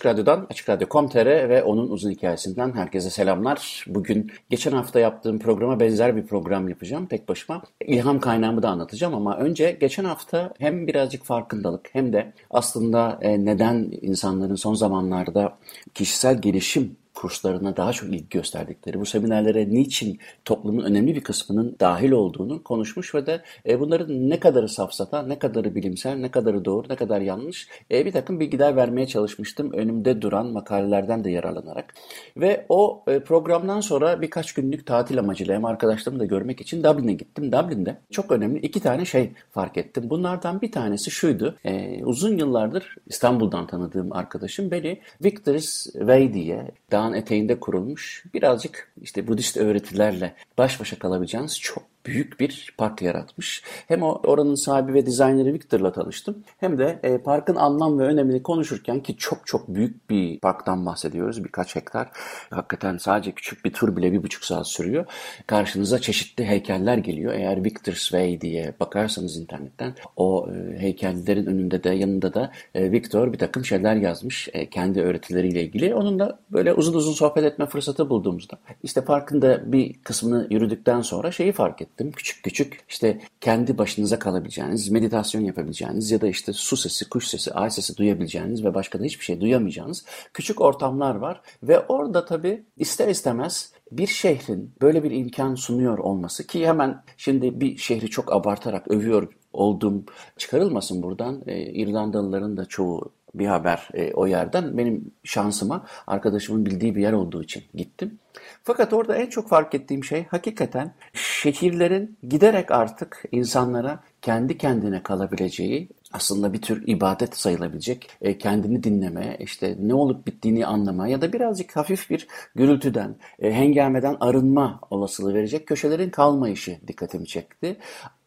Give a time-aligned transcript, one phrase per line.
[0.00, 3.84] Açık Radyo'dan, Açık Radyo.com.tr ve onun uzun hikayesinden herkese selamlar.
[3.86, 7.62] Bugün geçen hafta yaptığım programa benzer bir program yapacağım tek başıma.
[7.86, 13.44] İlham kaynağımı da anlatacağım ama önce geçen hafta hem birazcık farkındalık hem de aslında e,
[13.44, 15.58] neden insanların son zamanlarda
[15.94, 22.10] kişisel gelişim kurslarına daha çok ilgi gösterdikleri, bu seminerlere niçin toplumun önemli bir kısmının dahil
[22.10, 26.86] olduğunu konuşmuş ve de e, bunların ne kadarı safsata, ne kadarı bilimsel, ne kadarı doğru,
[26.90, 31.94] ne kadar yanlış e, bir takım bilgiler vermeye çalışmıştım önümde duran makalelerden de yararlanarak.
[32.36, 37.12] Ve o e, programdan sonra birkaç günlük tatil amacıyla hem arkadaşlarımı da görmek için Dublin'e
[37.12, 37.52] gittim.
[37.52, 40.10] Dublin'de çok önemli iki tane şey fark ettim.
[40.10, 41.56] Bunlardan bir tanesi şuydu.
[41.64, 46.70] E, uzun yıllardır İstanbul'dan tanıdığım arkadaşım beni Victor's Way diye
[47.10, 48.24] dağın eteğinde kurulmuş.
[48.34, 53.62] Birazcık işte Budist öğretilerle baş başa kalabileceğiniz çok büyük bir park yaratmış.
[53.88, 56.44] Hem oranın sahibi ve dizayneri Victor'la tanıştım.
[56.58, 61.44] Hem de e, parkın anlam ve önemini konuşurken ki çok çok büyük bir parktan bahsediyoruz.
[61.44, 62.08] Birkaç hektar.
[62.50, 65.06] Hakikaten sadece küçük bir tur bile bir buçuk saat sürüyor.
[65.46, 67.32] Karşınıza çeşitli heykeller geliyor.
[67.32, 73.32] Eğer Victor's Way diye bakarsanız internetten o e, heykellerin önünde de yanında da e, Victor
[73.32, 74.48] bir takım şeyler yazmış.
[74.52, 75.94] E, kendi öğretileriyle ilgili.
[75.94, 81.30] Onunla böyle uzun uzun sohbet etme fırsatı bulduğumuzda işte parkın da bir kısmını yürüdükten sonra
[81.30, 82.12] şeyi fark ettim ettim.
[82.12, 87.52] Küçük küçük işte kendi başınıza kalabileceğiniz, meditasyon yapabileceğiniz ya da işte su sesi, kuş sesi,
[87.52, 91.40] ay sesi duyabileceğiniz ve başka da hiçbir şey duyamayacağınız küçük ortamlar var.
[91.62, 97.60] Ve orada tabii ister istemez bir şehrin böyle bir imkan sunuyor olması ki hemen şimdi
[97.60, 100.04] bir şehri çok abartarak övüyor olduğum
[100.36, 101.42] çıkarılmasın buradan.
[101.46, 104.78] E, İrlandalıların da çoğu bir haber e, o yerden.
[104.78, 108.18] Benim şansıma arkadaşımın bildiği bir yer olduğu için gittim.
[108.64, 115.88] Fakat orada en çok fark ettiğim şey hakikaten şehirlerin giderek artık insanlara kendi kendine kalabileceği
[116.12, 121.32] aslında bir tür ibadet sayılabilecek e, kendini dinleme, işte ne olup bittiğini anlama ya da
[121.32, 127.76] birazcık hafif bir gürültüden, e, hengameden arınma olasılığı verecek köşelerin kalmayışı dikkatimi çekti.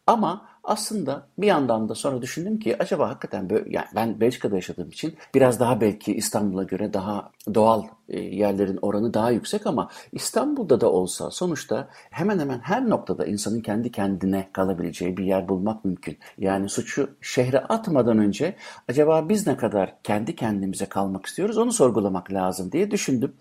[0.06, 4.88] Ama aslında bir yandan da sonra düşündüm ki acaba hakikaten böyle, yani ben Belçika'da yaşadığım
[4.88, 10.90] için biraz daha belki İstanbul'a göre daha doğal yerlerin oranı daha yüksek ama İstanbul'da da
[10.90, 16.18] olsa sonuçta hemen hemen her noktada insanın kendi kendine kalabileceği bir yer bulmak mümkün.
[16.38, 18.56] Yani suçu şehre atmadan önce
[18.88, 23.32] acaba biz ne kadar kendi kendimize kalmak istiyoruz onu sorgulamak lazım diye düşündüm.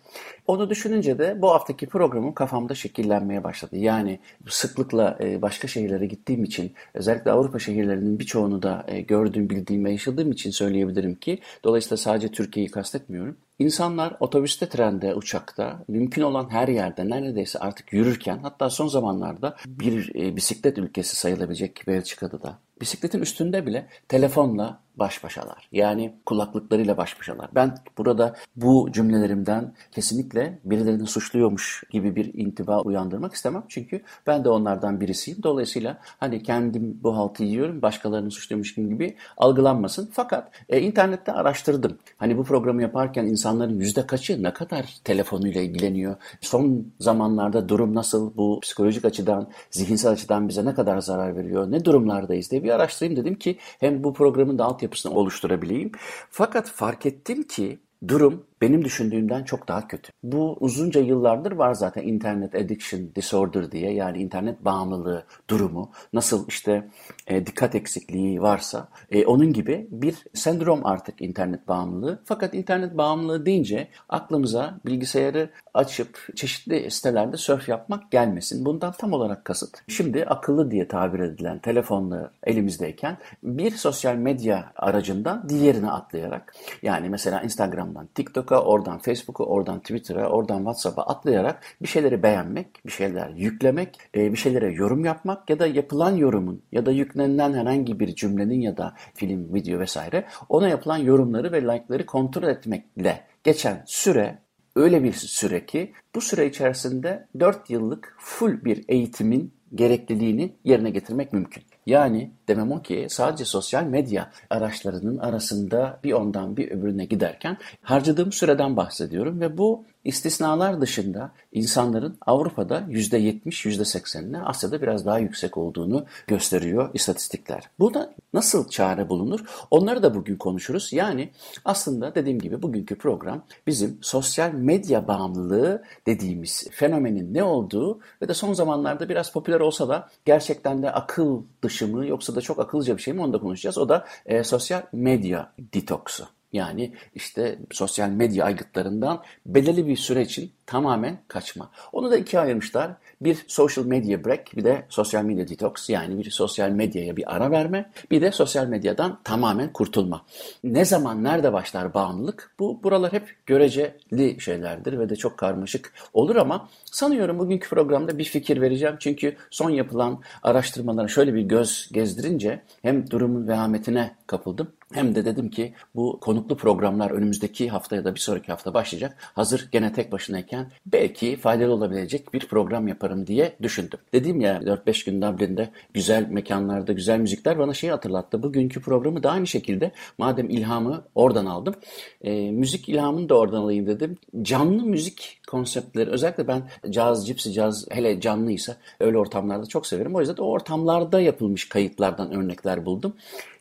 [0.48, 3.78] Onu düşününce de bu haftaki programım kafamda şekillenmeye başladı.
[3.78, 9.86] Yani sıklıkla e, başka şehirlere gittiğim için özellikle Avrupa şehirlerinin birçoğunu da e, gördüğüm, bildiğim
[9.86, 13.38] ve yaşadığım için söyleyebilirim ki dolayısıyla sadece Türkiye'yi kastetmiyorum.
[13.64, 20.16] İnsanlar otobüste, trende, uçakta, mümkün olan her yerde neredeyse artık yürürken hatta son zamanlarda bir
[20.16, 25.70] e, bisiklet ülkesi sayılabilecek Belçika'da da bisikletin üstünde bile telefonla baş başalar.
[25.72, 27.50] Yani kulaklıklarıyla baş başalar.
[27.56, 33.64] Ben burada bu cümlelerimden kesinlikle birilerini suçluyormuş gibi bir intiba uyandırmak istemem.
[33.70, 35.44] Çünkü ben de onlardan birisiyim.
[35.44, 40.10] Dolayısıyla hani kendim bu haltı yiyorum, başkalarını suçluyormuş gibi algılanmasın.
[40.14, 41.98] Fakat e, internette araştırdım.
[42.18, 46.16] Hani bu programı yaparken insanların yüzde kaçı ne kadar telefonuyla ilgileniyor?
[46.42, 48.38] Son zamanlarda durum nasıl?
[48.38, 51.72] Bu psikolojik açıdan, zihinsel açıdan bize ne kadar zarar veriyor?
[51.72, 55.92] Ne durumlardayız diye bir araştırayım dedim ki hem bu programın da altyapısını oluşturabileyim.
[56.30, 60.12] Fakat fark ettim ki durum benim düşündüğümden çok daha kötü.
[60.24, 65.92] Bu uzunca yıllardır var zaten internet addiction disorder diye yani internet bağımlılığı durumu.
[66.14, 66.90] Nasıl işte
[67.28, 72.22] e, dikkat eksikliği varsa e, onun gibi bir sendrom artık internet bağımlılığı.
[72.26, 78.66] Fakat internet bağımlılığı deyince aklımıza bilgisayarı açıp çeşitli sitelerde surf yapmak gelmesin.
[78.66, 79.78] Bundan tam olarak kasıt.
[79.88, 87.42] Şimdi akıllı diye tabir edilen telefonla elimizdeyken bir sosyal medya aracından diğerine atlayarak yani mesela
[87.42, 93.30] Instagram'dan TikTok'a Facebook'a, oradan Facebook'a, oradan Twitter'a, oradan WhatsApp'a atlayarak bir şeyleri beğenmek, bir şeyler
[93.30, 98.16] yüklemek, e, bir şeylere yorum yapmak ya da yapılan yorumun ya da yüklenilen herhangi bir
[98.16, 104.40] cümlenin ya da film, video vesaire ona yapılan yorumları ve like'ları kontrol etmekle geçen süre
[104.76, 111.34] öyle bir süre ki bu süre içerisinde 4 yıllık full bir eğitimin gerekliliğini yerine getirmek
[111.34, 111.64] mümkün.
[111.86, 118.32] Yani demem o ki sadece sosyal medya araçlarının arasında bir ondan bir öbürüne giderken harcadığım
[118.32, 126.06] süreden bahsediyorum ve bu istisnalar dışında insanların Avrupa'da %70, %80'ine Asya'da biraz daha yüksek olduğunu
[126.28, 127.70] gösteriyor istatistikler.
[127.80, 129.40] Burada nasıl çare bulunur?
[129.72, 130.94] Onları da bugün konuşuruz.
[130.94, 131.30] Yani
[131.66, 138.34] aslında dediğim gibi bugünkü program bizim sosyal medya bağımlılığı dediğimiz fenomenin ne olduğu ve de
[138.34, 142.98] son zamanlarda biraz popüler olsa da gerçekten de akıl dışı mı yoksa da çok akıllıca
[142.98, 143.78] bir şey mi onu da konuşacağız.
[143.78, 146.28] O da e, sosyal medya detoksu.
[146.54, 151.70] Yani işte sosyal medya aygıtlarından belirli bir süre için tamamen kaçma.
[151.92, 152.92] Onu da ikiye ayırmışlar.
[153.22, 157.52] Bir social media break, bir de sosyal medya detox yani bir sosyal medyaya bir ara
[157.52, 160.26] verme, bir de sosyal medyadan tamamen kurtulma.
[160.64, 162.52] Ne zaman, nerede başlar bağımlılık?
[162.60, 168.24] Bu buralar hep göreceli şeylerdir ve de çok karmaşık olur ama sanıyorum bugünkü programda bir
[168.24, 168.96] fikir vereceğim.
[169.00, 175.50] Çünkü son yapılan araştırmalara şöyle bir göz gezdirince hem durumun vehametine kapıldım hem de dedim
[175.50, 179.18] ki bu konuklu programlar önümüzdeki hafta ya da bir sonraki hafta başlayacak.
[179.20, 184.00] Hazır gene tek başınayken belki faydalı olabilecek bir program yaparım diye düşündüm.
[184.14, 188.44] Dedim ya 4-5 gün Dublin'de güzel mekanlarda güzel müzikler bana şeyi hatırlattı.
[188.44, 191.76] Bugünkü programı da aynı şekilde madem ilhamı oradan aldım.
[192.22, 194.18] E, müzik ilhamını da oradan alayım dedim.
[194.42, 200.16] Canlı müzik konseptleri özellikle ben caz, cipsi caz hele canlıysa öyle ortamlarda çok severim.
[200.16, 203.14] O yüzden o ortamlarda yapılmış kayıtlardan örnekler buldum.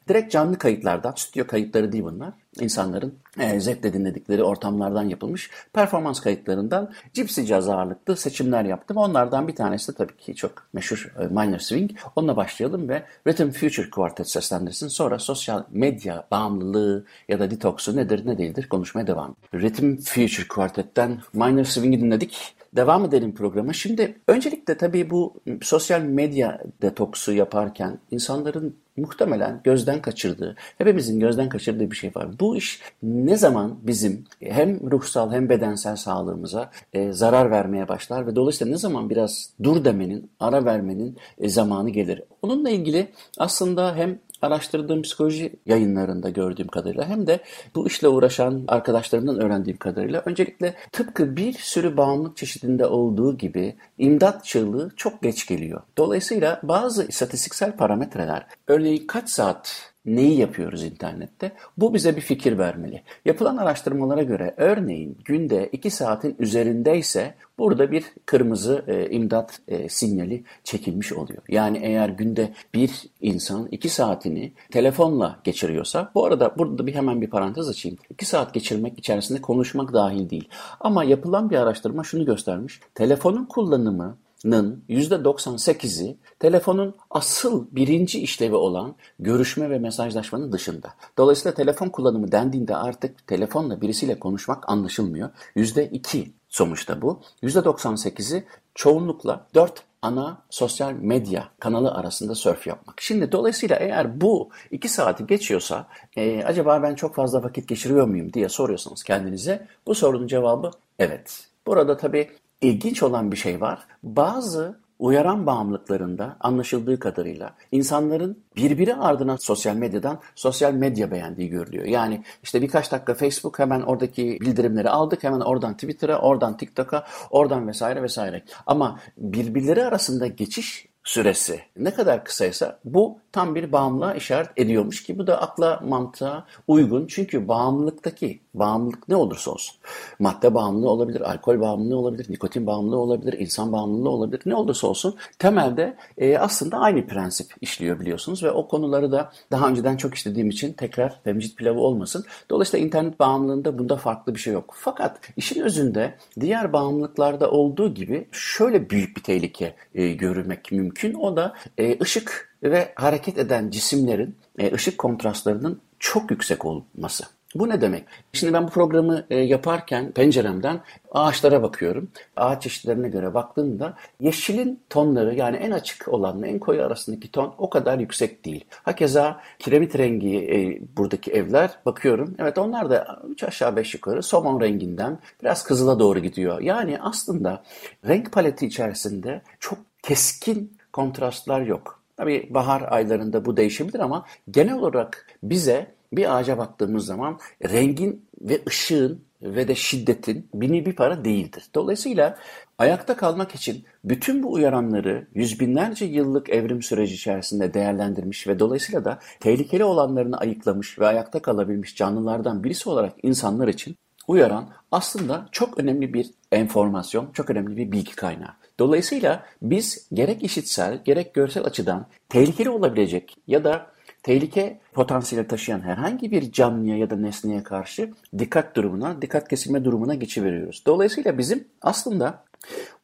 [0.09, 2.33] Direkt canlı kayıtlardan, stüdyo kayıtları değil bunlar.
[2.61, 8.97] İnsanların e, zevkle dinledikleri ortamlardan yapılmış performans kayıtlarından Gypsy Jazz ağırlıklı seçimler yaptım.
[8.97, 11.91] Onlardan bir tanesi de tabii ki çok meşhur e, Minor Swing.
[12.17, 14.89] Onunla başlayalım ve Rhythm Future Quartet seslendirsin.
[14.89, 19.37] Sonra sosyal medya bağımlılığı ya da detoksu nedir ne değildir konuşmaya devam.
[19.55, 22.55] Rhythm Future Quartet'ten Minor Swing'i dinledik.
[22.77, 23.73] Devam edelim programa.
[23.73, 31.91] Şimdi öncelikle tabii bu sosyal medya detoksu yaparken insanların muhtemelen gözden kaçırdığı, hepimizin gözden kaçırdığı
[31.91, 32.29] bir şey var.
[32.41, 38.37] Bu iş ne zaman bizim hem ruhsal hem bedensel sağlığımıza e, zarar vermeye başlar ve
[38.37, 42.23] dolayısıyla ne zaman biraz dur demenin, ara vermenin e, zamanı gelir.
[42.43, 43.09] Onunla ilgili
[43.39, 47.41] aslında hem araştırdığım psikoloji yayınlarında gördüğüm kadarıyla hem de
[47.75, 54.45] bu işle uğraşan arkadaşlarımdan öğrendiğim kadarıyla öncelikle tıpkı bir sürü bağımlılık çeşidinde olduğu gibi imdat
[54.45, 55.81] çığlığı çok geç geliyor.
[55.99, 61.53] Dolayısıyla bazı istatistiksel parametreler örneğin kaç saat neyi yapıyoruz internette?
[61.77, 63.03] Bu bize bir fikir vermeli.
[63.25, 70.45] Yapılan araştırmalara göre örneğin günde 2 saatin üzerindeyse burada bir kırmızı e, imdat e, sinyali
[70.65, 71.43] çekilmiş oluyor.
[71.49, 72.91] Yani eğer günde bir
[73.21, 77.99] insan 2 saatini telefonla geçiriyorsa bu arada burada bir hemen bir parantez açayım.
[78.11, 80.49] 2 saat geçirmek içerisinde konuşmak dahil değil.
[80.81, 82.81] Ama yapılan bir araştırma şunu göstermiş.
[82.95, 90.95] Telefonun kullanımı %98'i telefonun asıl birinci işlevi olan görüşme ve mesajlaşmanın dışında.
[91.19, 95.31] Dolayısıyla telefon kullanımı dendiğinde artık telefonla birisiyle konuşmak anlaşılmıyor.
[95.57, 97.21] %2 sonuçta bu.
[97.43, 98.45] %98'i
[98.75, 103.01] çoğunlukla 4 ana sosyal medya kanalı arasında surf yapmak.
[103.01, 108.33] Şimdi dolayısıyla eğer bu iki saati geçiyorsa e, acaba ben çok fazla vakit geçiriyor muyum
[108.33, 111.47] diye soruyorsanız kendinize bu sorunun cevabı evet.
[111.67, 112.31] Burada tabii
[112.63, 113.87] ilginç olan bir şey var.
[114.03, 121.85] Bazı uyaran bağımlılıklarında anlaşıldığı kadarıyla insanların birbiri ardına sosyal medyadan sosyal medya beğendiği görülüyor.
[121.85, 127.69] Yani işte birkaç dakika Facebook hemen oradaki bildirimleri aldık hemen oradan Twitter'a, oradan TikTok'a, oradan
[127.69, 128.45] vesaire vesaire.
[128.67, 135.19] Ama birbirleri arasında geçiş süresi ne kadar kısaysa bu tam bir bağımlılığa işaret ediyormuş ki
[135.19, 137.07] bu da akla mantığa uygun.
[137.07, 139.77] Çünkü bağımlılıktaki bağımlılık ne olursa olsun
[140.19, 145.15] madde bağımlılığı olabilir, alkol bağımlılığı olabilir, nikotin bağımlılığı olabilir, insan bağımlılığı olabilir ne olursa olsun
[145.39, 150.51] temelde e, aslında aynı prensip işliyor biliyorsunuz ve o konuları da daha önceden çok işlediğim
[150.51, 152.25] için tekrar temcit pilavı olmasın.
[152.51, 154.75] Dolayısıyla internet bağımlılığında bunda farklı bir şey yok.
[154.77, 160.92] Fakat işin özünde diğer bağımlılıklarda olduğu gibi şöyle büyük bir tehlike e, görmek mümkün.
[161.19, 167.25] O da e, ışık ve hareket eden cisimlerin e, ışık kontrastlarının çok yüksek olması.
[167.55, 168.05] Bu ne demek?
[168.33, 170.81] Şimdi ben bu programı e, yaparken penceremden
[171.11, 172.09] ağaçlara bakıyorum.
[172.37, 177.71] Ağaç çeşitlerine göre baktığımda yeşilin tonları yani en açık olanla en koyu arasındaki ton o
[177.71, 178.65] kadar yüksek değil.
[178.83, 182.35] Hakeza kiremit rengi e, buradaki evler bakıyorum.
[182.39, 186.61] Evet onlar da 3 aşağı 5 yukarı somon renginden biraz kızıla doğru gidiyor.
[186.61, 187.63] Yani aslında
[188.09, 192.03] renk paleti içerisinde çok keskin kontrastlar yok.
[192.17, 197.39] Tabii bahar aylarında bu değişebilir ama genel olarak bize bir ağaca baktığımız zaman
[197.71, 201.65] rengin ve ışığın ve de şiddetin bini bir para değildir.
[201.75, 202.39] Dolayısıyla
[202.79, 209.05] ayakta kalmak için bütün bu uyaranları yüz binlerce yıllık evrim süreci içerisinde değerlendirmiş ve dolayısıyla
[209.05, 213.97] da tehlikeli olanlarını ayıklamış ve ayakta kalabilmiş canlılardan birisi olarak insanlar için
[214.29, 218.62] uyaran aslında çok önemli bir enformasyon, çok önemli bir bilgi kaynağı.
[218.83, 223.87] Dolayısıyla biz gerek işitsel gerek görsel açıdan tehlikeli olabilecek ya da
[224.23, 230.15] tehlike potansiyeli taşıyan herhangi bir canlıya ya da nesneye karşı dikkat durumuna, dikkat kesilme durumuna
[230.15, 230.83] geçiveriyoruz.
[230.87, 232.45] Dolayısıyla bizim aslında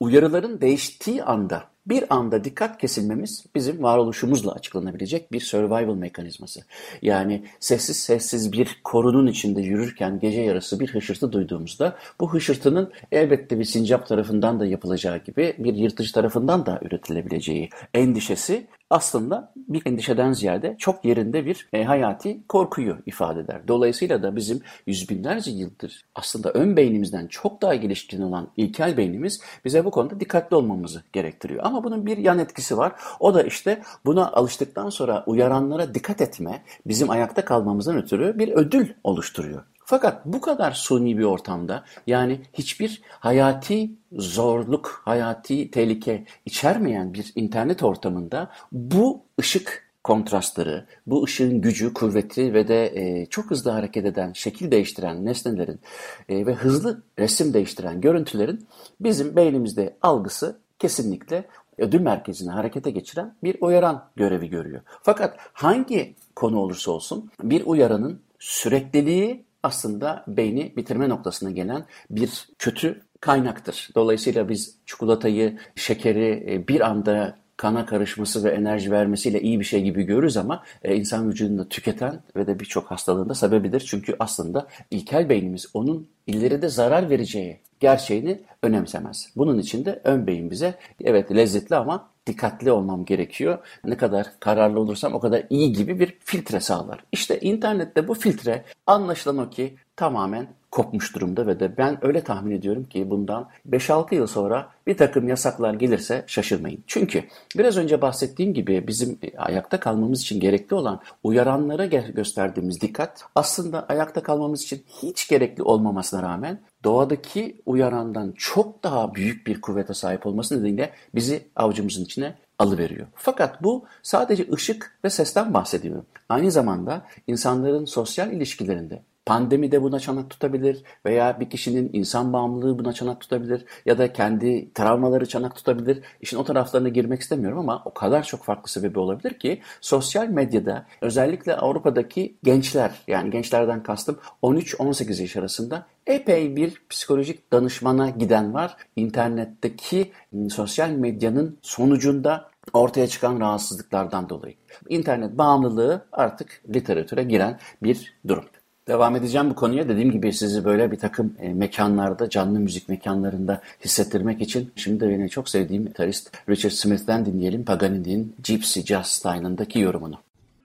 [0.00, 6.60] uyarıların değiştiği anda bir anda dikkat kesilmemiz bizim varoluşumuzla açıklanabilecek bir survival mekanizması.
[7.02, 13.58] Yani sessiz sessiz bir korunun içinde yürürken gece yarısı bir hışırtı duyduğumuzda bu hışırtının elbette
[13.58, 20.32] bir sincap tarafından da yapılacağı gibi bir yırtıcı tarafından da üretilebileceği endişesi aslında bir endişeden
[20.32, 23.68] ziyade çok yerinde bir e, hayati korkuyu ifade eder.
[23.68, 29.40] Dolayısıyla da bizim yüz binlerce yıldır aslında ön beynimizden çok daha gelişkin olan ilkel beynimiz
[29.64, 31.60] bize bu konuda dikkatli olmamızı gerektiriyor.
[31.64, 32.92] Ama bunun bir yan etkisi var.
[33.20, 38.88] O da işte buna alıştıktan sonra uyaranlara dikkat etme bizim ayakta kalmamızdan ötürü bir ödül
[39.04, 39.62] oluşturuyor.
[39.84, 47.82] Fakat bu kadar suni bir ortamda yani hiçbir hayati zorluk, hayati tehlike içermeyen bir internet
[47.82, 54.32] ortamında bu ışık kontrastları, bu ışığın gücü, kuvveti ve de e, çok hızlı hareket eden,
[54.32, 55.80] şekil değiştiren nesnelerin
[56.28, 58.66] e, ve hızlı resim değiştiren görüntülerin
[59.00, 61.44] bizim beynimizde algısı kesinlikle
[61.78, 64.80] ödül merkezini harekete geçiren bir uyaran görevi görüyor.
[65.02, 73.00] Fakat hangi konu olursa olsun bir uyaranın sürekliliği aslında beyni bitirme noktasına gelen bir kötü
[73.20, 73.88] kaynaktır.
[73.94, 79.82] Dolayısıyla biz çikolatayı, şekeri e, bir anda kana karışması ve enerji vermesiyle iyi bir şey
[79.82, 83.80] gibi görürüz ama e, insan vücudunda tüketen ve de birçok hastalığında sebebidir.
[83.80, 89.28] Çünkü aslında ilkel beynimiz onun ileride zarar vereceği gerçeğini önemsemez.
[89.36, 90.74] Bunun için de ön beyin bize
[91.04, 93.58] evet lezzetli ama dikkatli olmam gerekiyor.
[93.84, 97.04] Ne kadar kararlı olursam o kadar iyi gibi bir filtre sağlar.
[97.12, 102.50] İşte internette bu filtre anlaşılan o ki tamamen kopmuş durumda ve de ben öyle tahmin
[102.50, 106.84] ediyorum ki bundan 5-6 yıl sonra bir takım yasaklar gelirse şaşırmayın.
[106.86, 107.24] Çünkü
[107.56, 114.22] biraz önce bahsettiğim gibi bizim ayakta kalmamız için gerekli olan uyaranlara gösterdiğimiz dikkat aslında ayakta
[114.22, 120.56] kalmamız için hiç gerekli olmamasına rağmen doğadaki uyarandan çok daha büyük bir kuvvete sahip olması
[120.56, 123.06] nedeniyle bizi avcımızın içine alıveriyor.
[123.14, 126.06] Fakat bu sadece ışık ve sesten bahsediyorum.
[126.28, 132.78] Aynı zamanda insanların sosyal ilişkilerinde Pandemi de buna çanak tutabilir veya bir kişinin insan bağımlılığı
[132.78, 136.02] buna çanak tutabilir ya da kendi travmaları çanak tutabilir.
[136.20, 140.86] İşin o taraflarına girmek istemiyorum ama o kadar çok farklı sebebi olabilir ki sosyal medyada
[141.00, 148.76] özellikle Avrupa'daki gençler yani gençlerden kastım 13-18 yaş arasında epey bir psikolojik danışmana giden var.
[148.96, 150.12] İnternetteki
[150.50, 154.54] sosyal medyanın sonucunda ortaya çıkan rahatsızlıklardan dolayı.
[154.88, 158.44] İnternet bağımlılığı artık literatüre giren bir durum.
[158.88, 159.88] Devam edeceğim bu konuya.
[159.88, 165.08] Dediğim gibi sizi böyle bir takım e, mekanlarda, canlı müzik mekanlarında hissettirmek için şimdi de
[165.08, 170.14] benim çok sevdiğim gitarist Richard Smith'ten dinleyelim Pagani'nin Gypsy Jazz Style'ındaki yorumunu.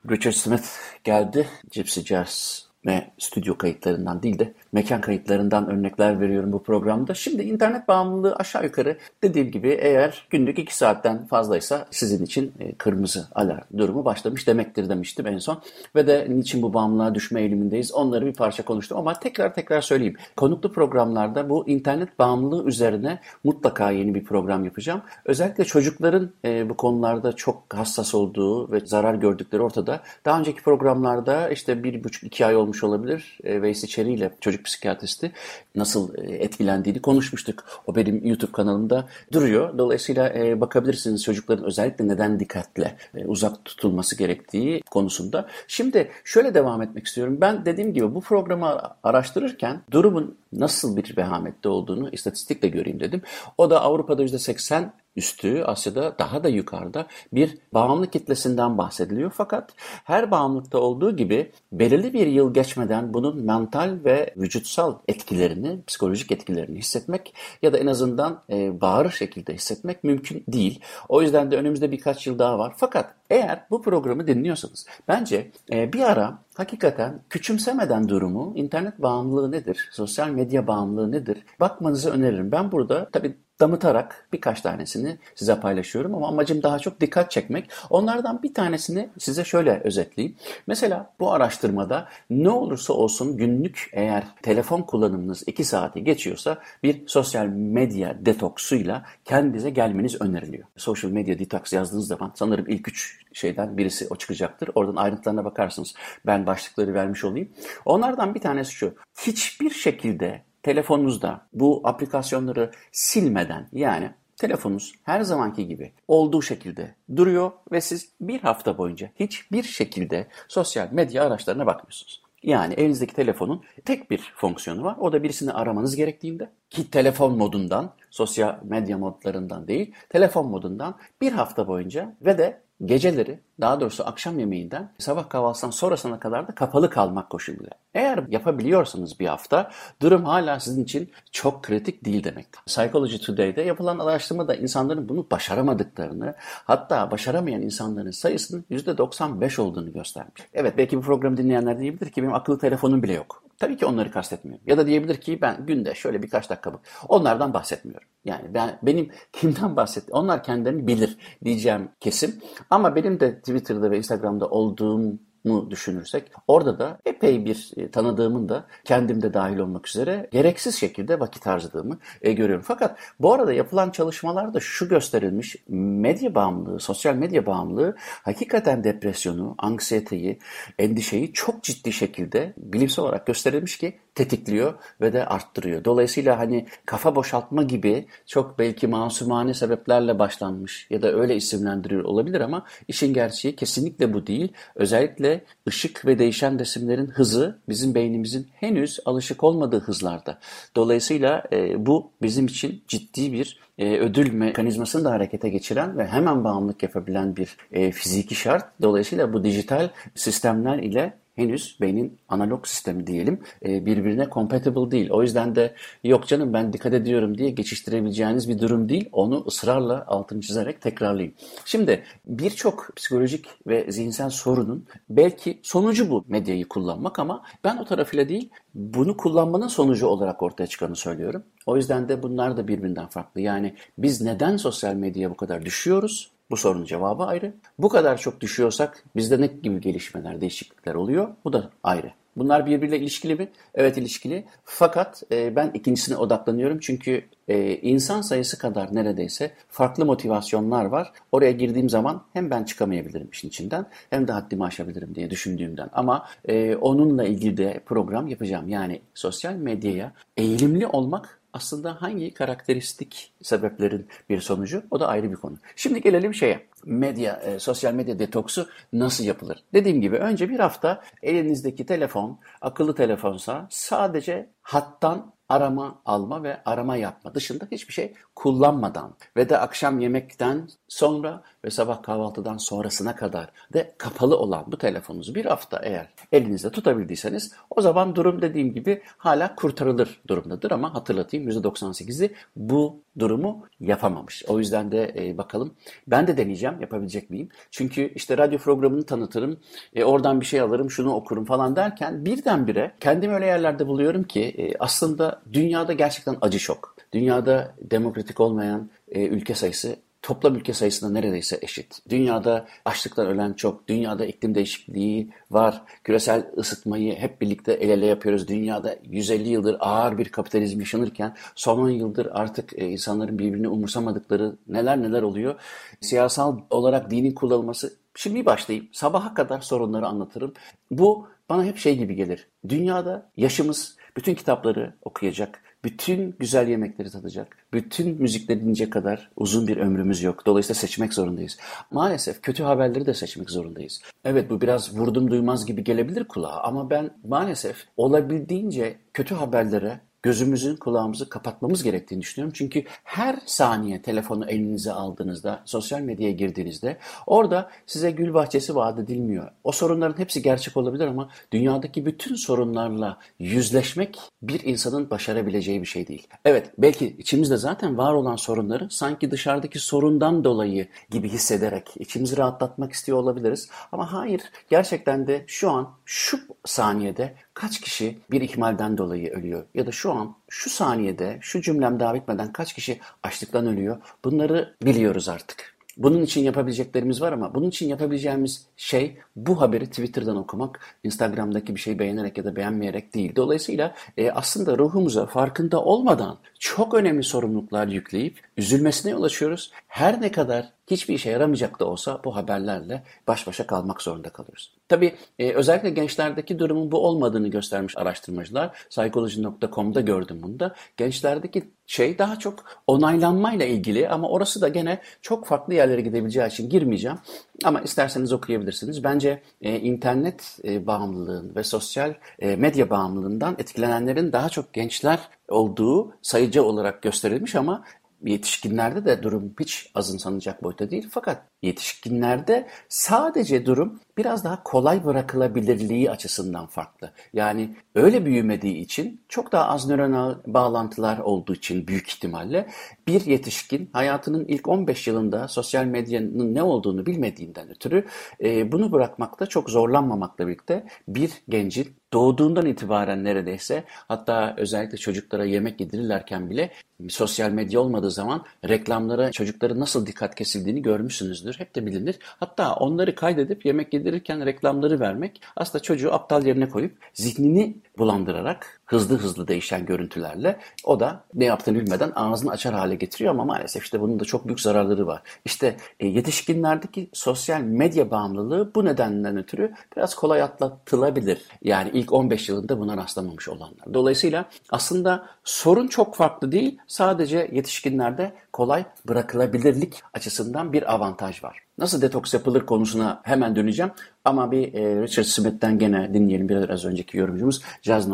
[0.10, 0.68] Richard Smith
[1.04, 1.48] geldi.
[1.72, 7.14] Gypsy Jazz ve stüdyo kayıtlarından değil de mekan kayıtlarından örnekler veriyorum bu programda.
[7.14, 12.76] Şimdi internet bağımlılığı aşağı yukarı dediğim gibi eğer günlük 2 saatten fazlaysa sizin için e,
[12.76, 15.62] kırmızı alarm durumu başlamış demektir demiştim en son.
[15.96, 20.16] Ve de niçin bu bağımlılığa düşme eğilimindeyiz onları bir parça konuştum ama tekrar tekrar söyleyeyim.
[20.36, 25.02] Konuklu programlarda bu internet bağımlılığı üzerine mutlaka yeni bir program yapacağım.
[25.26, 30.02] Özellikle çocukların e, bu konularda çok hassas olduğu ve zarar gördükleri ortada.
[30.26, 33.38] Daha önceki programlarda işte bir buçuk iki ay olmuş olabilir.
[33.44, 35.32] E, Veysi ile çocuk psikiyatristi
[35.76, 37.64] nasıl e, etkilendiğini konuşmuştuk.
[37.88, 39.78] O benim YouTube kanalımda duruyor.
[39.78, 45.48] Dolayısıyla e, bakabilirsiniz çocukların özellikle neden dikkatle e, uzak tutulması gerektiği konusunda.
[45.68, 47.38] Şimdi şöyle devam etmek istiyorum.
[47.42, 53.22] Ben dediğim gibi bu programı araştırırken durumun nasıl bir vehamette olduğunu istatistikle göreyim dedim.
[53.58, 59.32] O da Avrupa'da %80 üstü Asya'da daha da yukarıda bir bağımlı kitlesinden bahsediliyor.
[59.36, 66.32] Fakat her bağımlılıkta olduğu gibi belirli bir yıl geçmeden bunun mental ve vücutsal etkilerini, psikolojik
[66.32, 70.80] etkilerini hissetmek ya da en azından e, bağır şekilde hissetmek mümkün değil.
[71.10, 72.74] O yüzden de önümüzde birkaç yıl daha var.
[72.78, 79.90] Fakat Eğer bu programı dinliyorsanız bence e, bir ara hakikaten küçümsemeden durumu, internet bağımlılığı nedir,
[79.92, 82.52] sosyal medya bağımlılığı nedir bakmanızı öneririm.
[82.52, 87.70] Ben burada tabii damıtarak birkaç tanesini size paylaşıyorum ama amacım daha çok dikkat çekmek.
[87.90, 90.38] Onlardan bir tanesini size şöyle özetleyeyim.
[90.68, 97.46] Mesela bu araştırmada ne olursa olsun günlük eğer telefon kullanımınız 2 saati geçiyorsa bir sosyal
[97.46, 100.68] medya detoksuyla kendinize gelmeniz öneriliyor.
[100.78, 104.70] Social media detox yazdığınız zaman sanırım ilk üç şeyden birisi o çıkacaktır.
[104.76, 105.94] Oradan ayrıntılarına bakarsınız.
[106.26, 107.50] Ben başlıkları vermiş olayım.
[107.86, 108.96] Onlardan bir tanesi şu.
[109.18, 117.82] Hiçbir şekilde telefonunuzda bu aplikasyonları silmeden yani telefonunuz her zamanki gibi olduğu şekilde duruyor ve
[117.82, 122.24] siz bir hafta boyunca hiçbir şekilde sosyal medya araçlarına bakmıyorsunuz.
[122.44, 124.96] Yani elinizdeki telefonun tek bir fonksiyonu var.
[125.00, 131.32] O da birisini aramanız gerektiğinde ki telefon modundan, sosyal medya modlarından değil, telefon modundan bir
[131.32, 136.90] hafta boyunca ve de geceleri daha doğrusu akşam yemeğinden sabah kahvaltısından sonrasına kadar da kapalı
[136.90, 137.72] kalmak koşuluyla.
[137.94, 142.62] Eğer yapabiliyorsanız bir hafta durum hala sizin için çok kritik değil demektir.
[142.66, 150.42] Psychology Today'de yapılan araştırmada insanların bunu başaramadıklarını hatta başaramayan insanların sayısının %95 olduğunu göstermiş.
[150.54, 153.44] Evet belki bu programı dinleyenler diyebilir ki benim akıllı telefonum bile yok.
[153.60, 154.64] Tabii ki onları kastetmiyorum.
[154.68, 156.82] Ya da diyebilir ki ben günde şöyle birkaç dakika bak.
[157.08, 158.08] Onlardan bahsetmiyorum.
[158.26, 160.04] Yani ben benim kimden bahset?
[160.12, 162.42] Onlar kendilerini bilir diyeceğim kesim.
[162.70, 168.50] Ama benim de Twitter'da ve Instagram'da olduğum mu düşünürsek orada da epey bir e, tanıdığımın
[168.50, 172.64] da kendimde dahil olmak üzere gereksiz şekilde vakit harcadığımı e, görüyorum.
[172.68, 180.40] Fakat bu arada yapılan çalışmalarda şu gösterilmiş medya bağımlılığı, sosyal medya bağımlılığı hakikaten depresyonu, anksiyeteyi,
[180.80, 185.84] endişeyi çok ciddi şekilde bilimsel olarak gösterilmiş ki tetikliyor ve de arttırıyor.
[185.86, 192.42] Dolayısıyla hani kafa boşaltma gibi çok belki masumane sebeplerle başlanmış ya da öyle isimlendiriyor olabilir
[192.42, 194.54] ama işin gerçeği kesinlikle bu değil.
[194.76, 200.40] Özellikle ışık ve değişen resimlerin hızı bizim beynimizin henüz alışık olmadığı hızlarda.
[200.76, 206.44] Dolayısıyla e, bu bizim için ciddi bir e, ödül mekanizmasını da harekete geçiren ve hemen
[206.44, 208.66] bağımlılık yapabilen bir e, fiziki şart.
[208.82, 215.10] Dolayısıyla bu dijital sistemler ile henüz beynin analog sistemi diyelim e, birbirine compatible değil.
[215.10, 219.10] O yüzden de yok canım ben dikkat ediyorum diye geçiştirebileceğiniz bir durum değil.
[219.12, 221.34] Onu ısrarla altını çizerek tekrarlayayım.
[221.66, 228.30] Şimdi birçok psikolojik ve zihinsel sorunun belki sonucu bu medyayı kullanmak ama ben o tarafıyla
[228.30, 231.44] değil bunu kullanmanın sonucu olarak ortaya çıkanı söylüyorum.
[231.66, 233.42] O yüzden de bunlar da birbirinden farklı.
[233.42, 236.33] Yani biz neden sosyal medyaya bu kadar düşüyoruz?
[236.54, 237.54] Bu sorunun cevabı ayrı.
[237.80, 241.28] Bu kadar çok düşüyorsak bizde ne gibi gelişmeler, değişiklikler oluyor?
[241.46, 242.12] Bu da ayrı.
[242.38, 243.50] Bunlar birbiriyle ilişkili mi?
[243.76, 244.46] Evet ilişkili.
[244.64, 251.12] Fakat e, ben ikincisine odaklanıyorum çünkü e, insan sayısı kadar neredeyse farklı motivasyonlar var.
[251.32, 255.90] Oraya girdiğim zaman hem ben çıkamayabilirim işin içinden hem de haddimi aşabilirim diye düşündüğümden.
[255.94, 258.68] Ama e, onunla ilgili de program yapacağım.
[258.70, 265.36] Yani sosyal medyaya eğilimli olmak aslında hangi karakteristik sebeplerin bir sonucu o da ayrı bir
[265.36, 265.58] konu.
[265.76, 269.64] Şimdi gelelim şeye medya, e, sosyal medya detoksu nasıl yapılır?
[269.74, 276.96] Dediğim gibi önce bir hafta elinizdeki telefon, akıllı telefonsa sadece hattan arama alma ve arama
[276.96, 283.50] yapma dışında hiçbir şey kullanmadan ve de akşam yemekten sonra ve sabah kahvaltıdan sonrasına kadar
[283.74, 289.02] de kapalı olan bu telefonunuzu bir hafta eğer elinizde tutabildiyseniz o zaman durum dediğim gibi
[289.18, 294.44] hala kurtarılır durumdadır ama hatırlatayım %98'i bu durumu yapamamış.
[294.48, 295.74] O yüzden de e, bakalım
[296.08, 297.50] ben de deneyeceğim yapabilecek miyim?
[297.72, 299.60] Çünkü işte radyo programını tanıtırım,
[299.96, 304.53] e, oradan bir şey alırım, şunu okurum falan derken birdenbire kendimi öyle yerlerde buluyorum ki
[304.58, 306.96] e, aslında dünyada gerçekten acı şok.
[307.14, 312.00] Dünyada demokratik olmayan e, ülke sayısı toplam ülke sayısına neredeyse eşit.
[312.10, 318.48] Dünyada açlıktan ölen çok, dünyada iklim değişikliği var, küresel ısıtmayı hep birlikte el ele yapıyoruz.
[318.48, 324.56] Dünyada 150 yıldır ağır bir kapitalizm yaşanırken son 10 yıldır artık e, insanların birbirini umursamadıkları
[324.68, 325.56] neler neler oluyor.
[326.02, 328.90] Siyasal olarak dinin kullanılması Şimdi başlayayım.
[328.92, 330.54] Sabaha kadar sorunları anlatırım.
[330.92, 332.48] Bu bana hep şey gibi gelir.
[332.70, 339.78] Dünyada yaşımız bütün kitapları okuyacak, bütün güzel yemekleri tadacak, bütün müzikleri dinleyecek kadar uzun bir
[339.78, 340.46] ömrümüz yok.
[340.46, 341.58] Dolayısıyla seçmek zorundayız.
[341.92, 344.02] Maalesef kötü haberleri de seçmek zorundayız.
[344.26, 350.76] Evet bu biraz vurdum duymaz gibi gelebilir kulağa ama ben maalesef olabildiğince kötü haberlere gözümüzün
[350.76, 352.54] kulağımızı kapatmamız gerektiğini düşünüyorum.
[352.58, 359.52] Çünkü her saniye telefonu elinize aldığınızda, sosyal medyaya girdiğinizde orada size gül bahçesi vaat edilmiyor.
[359.64, 366.08] O sorunların hepsi gerçek olabilir ama dünyadaki bütün sorunlarla yüzleşmek bir insanın başarabileceği bir şey
[366.08, 366.28] değil.
[366.46, 372.94] Evet belki içimizde zaten var olan sorunları sanki dışarıdaki sorundan dolayı gibi hissederek içimizi rahatlatmak
[372.94, 373.70] istiyor olabiliriz.
[373.92, 379.66] Ama hayır gerçekten de şu an şu saniyede kaç kişi bir ihmalden dolayı ölüyor?
[379.74, 383.98] Ya da şu an şu saniyede şu cümlem daha bitmeden kaç kişi açlıktan ölüyor?
[384.26, 385.74] Bunları biliyoruz artık.
[385.98, 391.80] Bunun için yapabileceklerimiz var ama bunun için yapabileceğimiz şey bu haberi Twitter'dan okumak, Instagram'daki bir
[391.80, 393.36] şeyi beğenerek ya da beğenmeyerek değil.
[393.36, 399.72] Dolayısıyla e, aslında ruhumuza farkında olmadan çok önemli sorumluluklar yükleyip üzülmesine yol açıyoruz.
[399.88, 404.74] Her ne kadar hiçbir işe yaramayacak da olsa bu haberlerle baş başa kalmak zorunda kalıyoruz.
[404.90, 408.72] Tabii e, özellikle gençlerdeki durumun bu olmadığını göstermiş araştırmacılar.
[408.90, 410.76] Psychology.com'da gördüm bunu da.
[410.98, 416.70] Gençlerdeki şey daha çok onaylanmayla ilgili ama orası da gene çok farklı yerlere gidebileceği için
[416.70, 417.18] girmeyeceğim.
[417.64, 419.04] Ama isterseniz okuyabilirsiniz.
[419.04, 425.20] Bence e, internet e, bağımlılığın ve sosyal e, medya bağımlılığından etkilenenlerin daha çok gençler
[425.50, 427.84] olduğu sayıcı olarak gösterilmiş ama
[428.24, 431.08] yetişkinlerde de durum hiç azımsanacak boyuta değil.
[431.12, 437.12] Fakat yetişkinlerde sadece durum biraz daha kolay bırakılabilirliği açısından farklı.
[437.34, 442.68] Yani öyle büyümediği için çok daha az nöronal bağlantılar olduğu için büyük ihtimalle
[443.08, 448.06] bir yetişkin hayatının ilk 15 yılında sosyal medyanın ne olduğunu bilmediğinden ötürü
[448.44, 455.80] e, bunu bırakmakta çok zorlanmamakla birlikte bir gencin doğduğundan itibaren neredeyse hatta özellikle çocuklara yemek
[455.80, 456.72] yedirirlerken bile
[457.10, 461.60] sosyal medya olmadığı zaman reklamlara çocukların nasıl dikkat kesildiğini görmüşsünüzdür.
[461.60, 462.20] Hep de bilinir.
[462.22, 469.18] Hatta onları kaydedip yemek yedirirken reklamları vermek aslında çocuğu aptal yerine koyup zihnini bulandırarak hızlı
[469.18, 474.02] hızlı değişen görüntülerle o da ne yaptığını bilmeden ağzını açar hale getiriyor ama maalesef işte
[474.02, 475.22] bunun da çok büyük zararları var.
[475.46, 481.42] İşte e, yetişkinlerdeki sosyal medya bağımlılığı bu nedenden ötürü biraz kolay atlatılabilir.
[481.62, 483.94] Yani ilk 15 yılında buna rastlamamış olanlar.
[483.94, 486.78] Dolayısıyla aslında sorun çok farklı değil.
[486.88, 491.64] Sadece yetişkinlerde kolay bırakılabilirlik açısından bir avantaj var.
[491.78, 493.92] Nasıl detoks yapılır konusuna hemen döneceğim.
[494.26, 497.62] Ama bir e, Richard Smith'ten gene dinleyelim biraz önceki yorumcumuz.
[497.82, 498.08] Jazz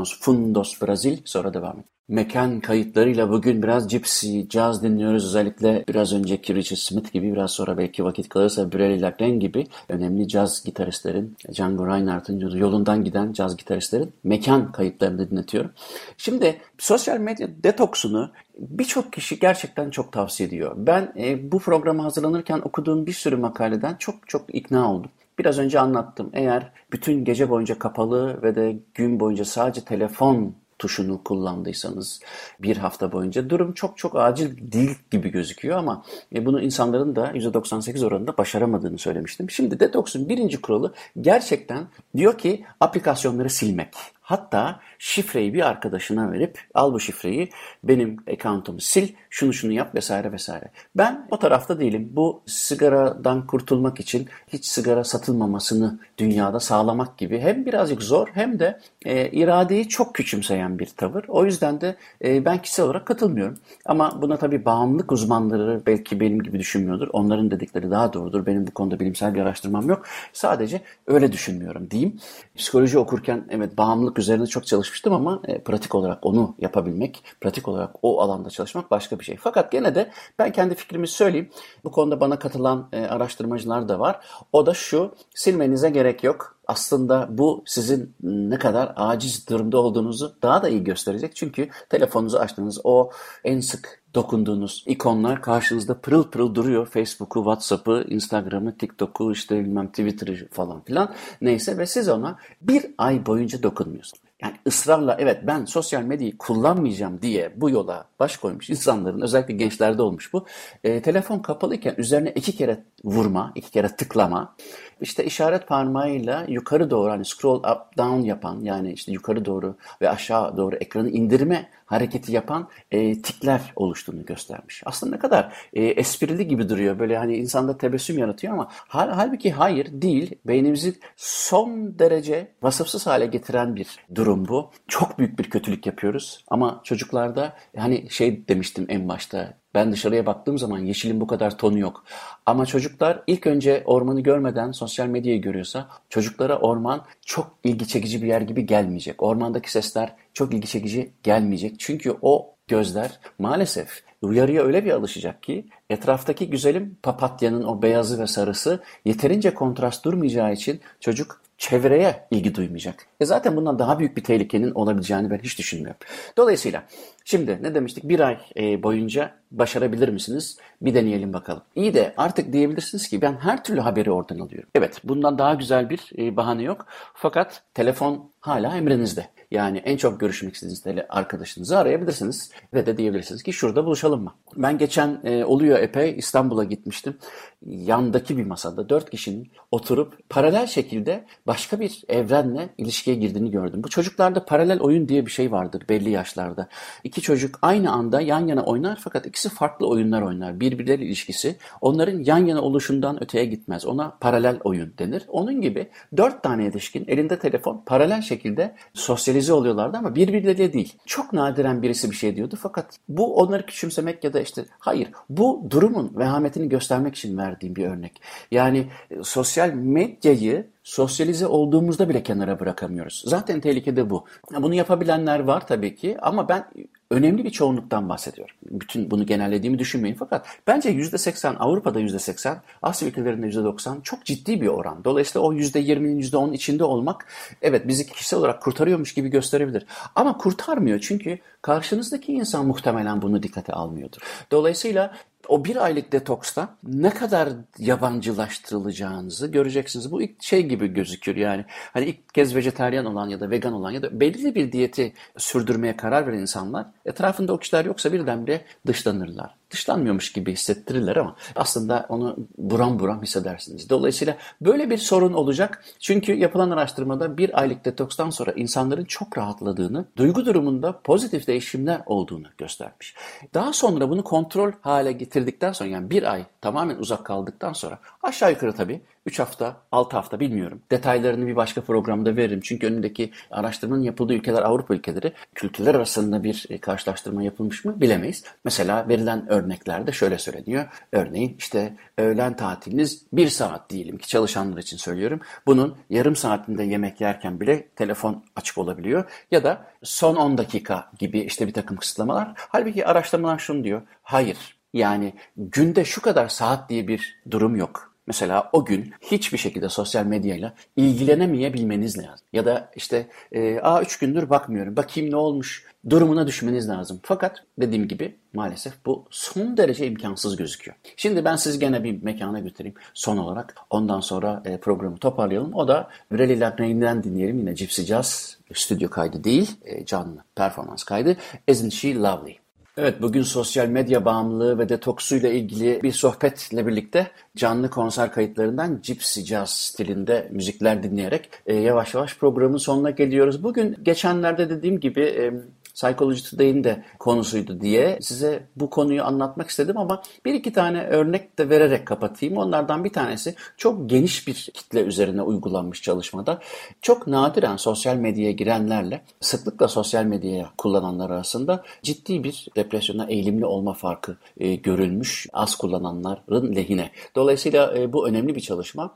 [0.59, 5.25] Fundos Brazil sonra devam edelim mekan kayıtlarıyla bugün biraz gypsy, caz dinliyoruz.
[5.25, 10.27] Özellikle biraz önceki Richard Smith gibi biraz sonra belki vakit kalırsa Brelli Lacren gibi önemli
[10.27, 15.71] caz gitaristlerin, Django Reinhardt'ın yolundan giden caz gitaristlerin mekan kayıtlarını dinletiyorum.
[16.17, 20.73] Şimdi sosyal medya detoksunu birçok kişi gerçekten çok tavsiye ediyor.
[20.77, 25.11] Ben e, bu programa hazırlanırken okuduğum bir sürü makaleden çok çok ikna oldum.
[25.39, 26.29] Biraz önce anlattım.
[26.33, 32.19] Eğer bütün gece boyunca kapalı ve de gün boyunca sadece telefon tuşunu kullandıysanız
[32.59, 36.03] bir hafta boyunca durum çok çok acil değil gibi gözüküyor ama
[36.35, 39.49] e, bunu insanların da %98 oranında başaramadığını söylemiştim.
[39.49, 43.93] Şimdi Detox'un birinci kuralı gerçekten diyor ki aplikasyonları silmek.
[44.29, 47.49] Hatta şifreyi bir arkadaşına verip al bu şifreyi
[47.83, 50.71] benim account'umu sil şunu şunu yap vesaire vesaire.
[50.95, 52.09] Ben o tarafta değilim.
[52.11, 58.79] Bu sigaradan kurtulmak için hiç sigara satılmamasını dünyada sağlamak gibi hem birazcık zor hem de
[59.05, 61.25] e, iradeyi çok küçümseyen bir tavır.
[61.27, 63.57] O yüzden de e, ben kişisel olarak katılmıyorum.
[63.85, 67.07] Ama buna tabii bağımlılık uzmanları belki benim gibi düşünmüyordur.
[67.13, 68.45] Onların dedikleri daha doğrudur.
[68.45, 70.05] Benim bu konuda bilimsel bir araştırmam yok.
[70.33, 72.19] Sadece öyle düşünmüyorum diyeyim.
[72.55, 77.95] Psikoloji okurken evet bağımlılık üzerine çok çalışmıştım ama e, pratik olarak onu yapabilmek, pratik olarak
[78.01, 79.37] o alanda çalışmak başka bir şey.
[79.37, 81.49] Fakat gene de ben kendi fikrimi söyleyeyim.
[81.83, 84.19] Bu konuda bana katılan e, araştırmacılar da var.
[84.53, 90.63] O da şu, silmenize gerek yok aslında bu sizin ne kadar aciz durumda olduğunuzu daha
[90.63, 91.35] da iyi gösterecek.
[91.35, 93.09] Çünkü telefonunuzu açtığınız o
[93.43, 96.85] en sık dokunduğunuz ikonlar karşınızda pırıl pırıl duruyor.
[96.85, 103.25] Facebook'u, WhatsApp'ı, Instagram'ı, TikTok'u, işte bilmem Twitter'ı falan filan neyse ve siz ona bir ay
[103.25, 104.28] boyunca dokunmuyorsunuz.
[104.41, 110.01] Yani ısrarla evet ben sosyal medyayı kullanmayacağım diye bu yola baş koymuş insanların özellikle gençlerde
[110.01, 110.45] olmuş bu.
[110.83, 114.55] E, telefon kapalıyken üzerine iki kere vurma, iki kere tıklama
[115.01, 120.09] işte işaret parmağıyla yukarı doğru hani scroll up down yapan yani işte yukarı doğru ve
[120.09, 124.81] aşağı doğru ekranı indirme hareketi yapan e, tikler oluştuğunu göstermiş.
[124.85, 126.99] Aslında ne kadar e, esprili gibi duruyor.
[126.99, 130.35] Böyle hani insanda tebessüm yaratıyor ama hal, halbuki hayır değil.
[130.47, 134.71] Beynimizi son derece vasıfsız hale getiren bir durum bu.
[134.87, 140.57] Çok büyük bir kötülük yapıyoruz ama çocuklarda hani şey demiştim en başta Ben dışarıya baktığım
[140.57, 142.03] zaman yeşilin bu kadar tonu yok.
[142.45, 148.27] Ama çocuklar ilk önce ormanı görmeden sosyal medyayı görüyorsa çocuklara orman çok ilgi çekici bir
[148.27, 149.23] yer gibi gelmeyecek.
[149.23, 151.79] Ormandaki sesler çok ilgi çekici gelmeyecek.
[151.79, 158.27] Çünkü o gözler maalesef uyarıya öyle bir alışacak ki etraftaki güzelim papatyanın o beyazı ve
[158.27, 163.05] sarısı yeterince kontrast durmayacağı için çocuk çevreye ilgi duymayacak.
[163.19, 165.99] E zaten bundan daha büyük bir tehlikenin olabileceğini ben hiç düşünmüyorum.
[166.37, 166.83] Dolayısıyla
[167.29, 170.57] şimdi ne demiştik bir ay e, boyunca başarabilir misiniz?
[170.81, 171.63] Bir deneyelim bakalım.
[171.75, 174.69] İyi de artık diyebilirsiniz ki ben her türlü haberi oradan alıyorum.
[174.75, 176.85] Evet bundan daha güzel bir e, bahane yok.
[177.13, 179.27] Fakat telefon hala emrinizde.
[179.51, 184.33] Yani en çok görüşmek istediğiniz arkadaşınızı arayabilirsiniz ve de diyebilirsiniz ki şurada buluşalım mı?
[184.55, 187.17] Ben geçen e, oluyor epey İstanbul'a gitmiştim.
[187.65, 193.83] Yandaki bir masada dört kişinin oturup paralel şekilde başka bir evrenle ilişkiye girdiğini gördüm.
[193.83, 196.69] Bu çocuklarda paralel oyun diye bir şey vardır belli yaşlarda.
[197.03, 200.59] İki çocuk aynı anda yan yana oynar fakat ikisi farklı oyunlar oynar.
[200.59, 203.85] Birbirleri ilişkisi onların yan yana oluşundan öteye gitmez.
[203.85, 205.25] Ona paralel oyun denir.
[205.27, 210.93] Onun gibi dört tane yetişkin elinde telefon paralel şekilde sosyalize oluyorlardı ama birbirleriyle değil.
[211.05, 215.67] Çok nadiren birisi bir şey diyordu fakat bu onları küçümsemek ya da işte hayır bu
[215.69, 218.21] durumun vehametini göstermek için verdiğim bir örnek.
[218.51, 223.23] Yani e, sosyal medyayı sosyalize olduğumuzda bile kenara bırakamıyoruz.
[223.25, 224.25] Zaten tehlikede bu.
[224.51, 226.65] Bunu yapabilenler var tabii ki ama ben
[227.11, 228.55] önemli bir çoğunluktan bahsediyorum.
[228.71, 234.67] Bütün bunu genellediğimi düşünmeyin fakat bence %80 Avrupa'da %80, Asya ülkelerinde %90 çok ciddi bir
[234.67, 235.03] oran.
[235.03, 237.25] Dolayısıyla o %20'nin %10'un içinde olmak
[237.61, 239.85] evet bizi kişisel olarak kurtarıyormuş gibi gösterebilir.
[240.15, 244.21] Ama kurtarmıyor çünkü karşınızdaki insan muhtemelen bunu dikkate almıyordur.
[244.51, 245.13] Dolayısıyla
[245.47, 250.11] o bir aylık detoksta ne kadar yabancılaştırılacağınızı göreceksiniz.
[250.11, 251.65] Bu ilk şey gibi gözükür yani.
[251.69, 255.97] Hani ilk kez vejetaryen olan ya da vegan olan ya da belirli bir diyeti sürdürmeye
[255.97, 262.37] karar veren insanlar etrafında o kişiler yoksa birdenbire dışlanırlar dışlanmıyormuş gibi hissettirirler ama aslında onu
[262.57, 263.89] buram buram hissedersiniz.
[263.89, 265.83] Dolayısıyla böyle bir sorun olacak.
[265.99, 272.47] Çünkü yapılan araştırmada bir aylık detokstan sonra insanların çok rahatladığını, duygu durumunda pozitif değişimler olduğunu
[272.57, 273.15] göstermiş.
[273.53, 278.51] Daha sonra bunu kontrol hale getirdikten sonra yani bir ay tamamen uzak kaldıktan sonra aşağı
[278.51, 280.81] yukarı tabii 3 hafta, 6 hafta bilmiyorum.
[280.91, 282.59] Detaylarını bir başka programda veririm.
[282.63, 285.33] Çünkü önündeki araştırmanın yapıldığı ülkeler Avrupa ülkeleri.
[285.55, 288.43] Kültürler arasında bir e, karşılaştırma yapılmış mı bilemeyiz.
[288.65, 290.85] Mesela verilen örneklerde şöyle söyleniyor.
[291.11, 295.39] Örneğin işte öğlen tatiliniz bir saat diyelim ki çalışanlar için söylüyorum.
[295.65, 299.31] Bunun yarım saatinde yemek yerken bile telefon açık olabiliyor.
[299.51, 302.53] Ya da son 10 dakika gibi işte bir takım kısıtlamalar.
[302.55, 304.01] Halbuki araştırmalar şunu diyor.
[304.23, 304.57] Hayır
[304.93, 308.08] yani günde şu kadar saat diye bir durum yok.
[308.29, 312.47] Mesela o gün hiçbir şekilde sosyal medyayla ilgilenemeyebilmeniz lazım.
[312.53, 317.19] Ya da işte e, aa üç gündür bakmıyorum bakayım ne olmuş durumuna düşmeniz lazım.
[317.23, 320.97] Fakat dediğim gibi maalesef bu son derece imkansız gözüküyor.
[321.17, 323.75] Şimdi ben sizi gene bir mekana götüreyim son olarak.
[323.89, 325.73] Ondan sonra e, programı toparlayalım.
[325.73, 327.59] O da Vreli Lagnain'den dinleyelim.
[327.59, 331.37] Yine Gypsy Jazz stüdyo kaydı değil, e, canlı performans kaydı.
[331.67, 332.57] Isn't She Lovely?
[333.01, 339.41] Evet bugün sosyal medya bağımlılığı ve detoksuyla ilgili bir sohbetle birlikte canlı konser kayıtlarından Gypsy
[339.41, 343.63] Jazz stilinde müzikler dinleyerek e, yavaş yavaş programın sonuna geliyoruz.
[343.63, 345.53] Bugün geçenlerde dediğim gibi e,
[345.99, 351.59] Psychology Today'in de konusuydu diye size bu konuyu anlatmak istedim ama bir iki tane örnek
[351.59, 352.57] de vererek kapatayım.
[352.57, 356.59] Onlardan bir tanesi çok geniş bir kitle üzerine uygulanmış çalışmada.
[357.01, 363.93] Çok nadiren sosyal medyaya girenlerle sıklıkla sosyal medyaya kullananlar arasında ciddi bir depresyona eğilimli olma
[363.93, 367.11] farkı e, görülmüş az kullananların lehine.
[367.35, 369.15] Dolayısıyla e, bu önemli bir çalışma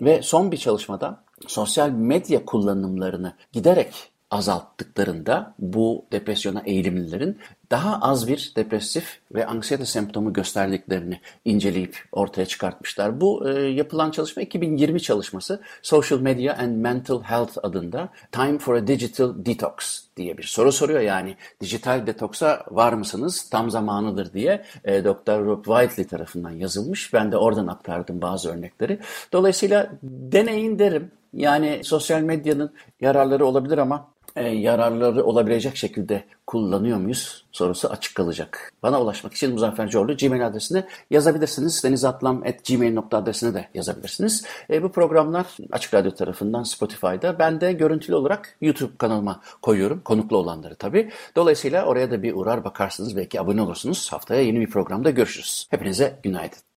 [0.00, 7.38] ve son bir çalışmada sosyal medya kullanımlarını giderek azalttıklarında bu depresyona eğilimlilerin
[7.70, 13.20] daha az bir depresif ve anksiyete semptomu gösterdiklerini inceleyip ortaya çıkartmışlar.
[13.20, 18.86] Bu e, yapılan çalışma 2020 çalışması Social Media and Mental Health adında Time for a
[18.86, 21.00] Digital Detox diye bir soru soruyor.
[21.00, 23.50] Yani dijital detoksa var mısınız?
[23.50, 25.44] Tam zamanıdır diye e, Dr.
[25.44, 27.14] Rob Whiteley tarafından yazılmış.
[27.14, 28.98] Ben de oradan aktardım bazı örnekleri.
[29.32, 31.10] Dolayısıyla deneyin derim.
[31.32, 38.72] Yani sosyal medyanın yararları olabilir ama e, yararları olabilecek şekilde kullanıyor muyuz sorusu açık kalacak.
[38.82, 41.84] Bana ulaşmak için Muzaffer Coğlu Gmail adresine yazabilirsiniz.
[41.84, 44.44] denizatlam.gmail.com adresine de yazabilirsiniz.
[44.70, 47.38] E, bu programlar Açık Radyo tarafından Spotify'da.
[47.38, 50.00] Ben de görüntülü olarak YouTube kanalıma koyuyorum.
[50.04, 51.10] Konuklu olanları tabii.
[51.36, 53.16] Dolayısıyla oraya da bir uğrar bakarsınız.
[53.16, 54.12] Belki abone olursunuz.
[54.12, 55.66] Haftaya yeni bir programda görüşürüz.
[55.70, 56.66] Hepinize günaydın.